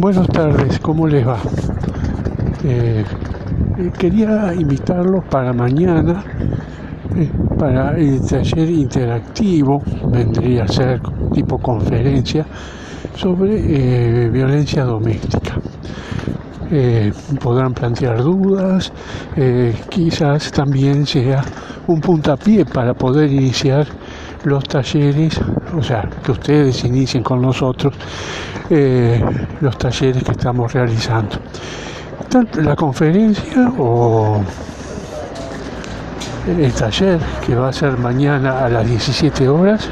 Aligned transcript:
Buenas 0.00 0.28
tardes, 0.28 0.78
¿cómo 0.80 1.06
les 1.06 1.28
va? 1.28 1.36
Eh, 2.64 3.04
eh, 3.76 3.90
quería 3.98 4.54
invitarlos 4.54 5.26
para 5.26 5.52
mañana, 5.52 6.24
eh, 7.14 7.30
para 7.58 7.98
el 7.98 8.18
taller 8.22 8.70
interactivo, 8.70 9.82
vendría 10.06 10.64
a 10.64 10.68
ser 10.68 11.02
tipo 11.34 11.58
conferencia, 11.58 12.46
sobre 13.14 14.30
violencia 14.30 14.84
doméstica. 14.84 15.60
podrán 17.38 17.74
plantear 17.74 18.22
dudas, 18.22 18.90
quizás 19.90 20.50
también 20.50 21.04
sea 21.04 21.44
un 21.88 22.00
puntapié 22.00 22.64
para 22.64 22.94
poder 22.94 23.30
iniciar 23.30 23.86
los 24.44 24.64
talleres, 24.64 25.40
o 25.76 25.82
sea, 25.82 26.08
que 26.24 26.32
ustedes 26.32 26.84
inicien 26.84 27.22
con 27.22 27.42
nosotros 27.42 27.94
eh, 28.70 29.22
los 29.60 29.76
talleres 29.76 30.22
que 30.22 30.32
estamos 30.32 30.72
realizando. 30.72 31.36
La 32.62 32.76
conferencia 32.76 33.72
o 33.76 34.40
el 36.46 36.72
taller 36.72 37.18
que 37.44 37.54
va 37.54 37.68
a 37.68 37.72
ser 37.72 37.98
mañana 37.98 38.64
a 38.64 38.68
las 38.68 38.86
17 38.86 39.48
horas 39.48 39.88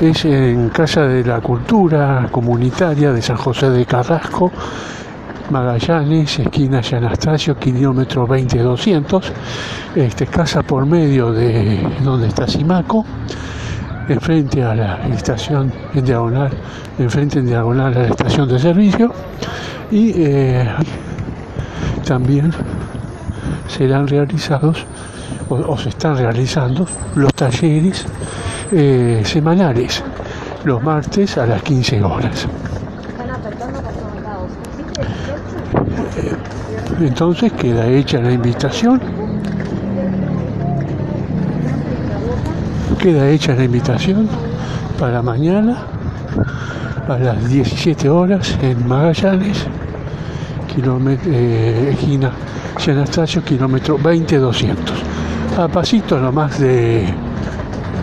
es 0.00 0.24
en 0.24 0.68
Casa 0.70 1.02
de 1.02 1.24
la 1.24 1.40
Cultura 1.40 2.28
Comunitaria 2.30 3.12
de 3.12 3.20
San 3.20 3.36
José 3.36 3.70
de 3.70 3.84
Carrasco, 3.84 4.50
Magallanes, 5.50 6.38
esquina 6.38 6.80
de 6.80 6.96
Anastasio, 6.96 7.56
kilómetro 7.56 8.26
20200, 8.26 9.32
este, 9.94 10.26
casa 10.26 10.62
por 10.62 10.86
medio 10.86 11.32
de 11.32 11.78
donde 12.02 12.28
está 12.28 12.46
Simaco, 12.46 13.04
enfrente 14.08 14.62
a 14.62 14.74
la 14.74 15.08
estación 15.08 15.72
en 15.94 16.04
diagonal, 16.04 16.50
enfrente 16.98 17.38
en 17.38 17.46
diagonal 17.46 17.94
a 17.96 18.00
la 18.00 18.08
estación 18.08 18.48
de 18.48 18.58
servicio. 18.58 19.12
Y 19.90 20.12
eh, 20.16 20.68
también 22.04 22.52
serán 23.68 24.08
realizados 24.08 24.84
o, 25.48 25.78
se 25.78 25.90
están 25.90 26.16
realizando 26.16 26.86
los 27.14 27.32
talleres 27.34 28.04
eh, 28.72 29.22
semanales 29.24 30.02
los 30.66 30.82
martes 30.82 31.38
a 31.38 31.46
las 31.46 31.62
15 31.62 32.02
horas. 32.02 32.48
Entonces 37.00 37.52
queda 37.52 37.86
hecha 37.86 38.20
la 38.20 38.32
invitación. 38.32 39.00
Queda 42.98 43.28
hecha 43.28 43.54
la 43.54 43.64
invitación 43.64 44.28
para 44.98 45.22
mañana 45.22 45.82
a 47.08 47.18
las 47.18 47.48
17 47.48 48.08
horas 48.08 48.56
en 48.62 48.86
Magallanes, 48.88 49.66
eh, 51.26 51.90
esquina 51.92 52.32
San 52.78 52.96
Anastasio, 52.96 53.44
kilómetro 53.44 53.98
20200. 54.02 54.94
A 55.58 55.68
pasito 55.68 56.18
nomás 56.18 56.58
de 56.58 57.06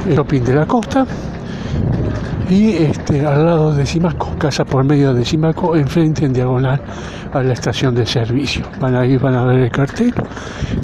shopping 0.10 0.42
de 0.42 0.56
la 0.56 0.66
costa 0.66 1.06
y 2.54 2.84
este, 2.84 3.26
al 3.26 3.46
lado 3.46 3.74
de 3.74 3.84
Simaco, 3.84 4.36
casa 4.38 4.64
por 4.64 4.84
medio 4.84 5.12
de 5.12 5.26
Simaco, 5.26 5.76
enfrente 5.76 6.26
en 6.26 6.34
diagonal 6.34 6.80
a 7.34 7.42
la 7.42 7.54
estación 7.54 7.96
de 7.96 8.06
servicio. 8.06 8.64
Van 8.80 8.96
a 8.96 9.04
ir, 9.08 9.20
van 9.20 9.34
a 9.34 9.44
ver 9.46 9.60
el 9.60 9.72
cartel 9.72 10.14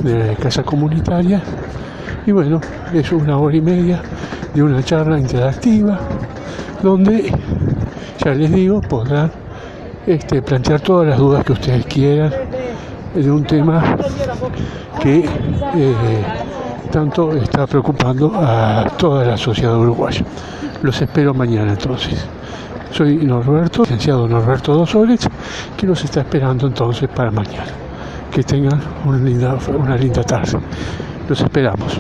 de 0.04 0.30
la 0.30 0.36
casa 0.36 0.64
comunitaria 0.64 1.44
y 2.26 2.32
bueno, 2.32 2.60
es 2.92 3.12
una 3.12 3.38
hora 3.38 3.56
y 3.56 3.62
media 3.62 4.02
de 4.52 4.64
una 4.64 4.82
charla 4.82 5.20
interactiva 5.20 6.00
donde, 6.82 7.32
ya 8.18 8.34
les 8.34 8.52
digo, 8.52 8.82
podrán 8.82 9.32
este, 10.08 10.42
plantear 10.42 10.82
todas 10.82 11.08
las 11.08 11.20
dudas 11.20 11.44
que 11.46 11.52
ustedes 11.52 11.86
quieran 11.86 12.34
de 13.14 13.32
un 13.32 13.44
tema 13.44 13.96
que 15.04 15.20
eh, 15.20 16.26
tanto 16.92 17.34
está 17.34 17.68
preocupando 17.68 18.32
a 18.36 18.86
toda 18.98 19.26
la 19.26 19.38
sociedad 19.38 19.78
uruguaya. 19.78 20.24
Los 20.82 21.02
espero 21.02 21.34
mañana 21.34 21.72
entonces. 21.72 22.26
Soy 22.92 23.18
Norberto, 23.18 23.84
licenciado 23.84 24.28
Norberto 24.28 24.74
Dosores, 24.74 25.28
que 25.78 25.86
los 25.86 26.04
está 26.04 26.22
esperando 26.22 26.68
entonces 26.68 27.08
para 27.10 27.32
mañana. 27.32 27.72
Que 28.32 28.44
tengan 28.44 28.82
una 29.06 29.18
linda, 29.18 29.58
una 29.78 29.96
linda 29.96 30.24
tarde. 30.24 30.58
Los 31.28 31.42
esperamos. 31.42 31.98